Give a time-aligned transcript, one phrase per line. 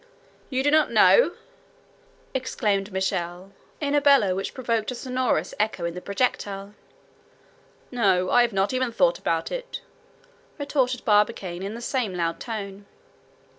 [0.49, 1.35] "You do not know!"
[2.33, 6.73] exclaimed Michel, with a bellow which provoked a sonorous echo in the projectile.
[7.91, 9.83] "No, I have not even thought about it,"
[10.57, 12.87] retorted Barbicane, in the same loud tone.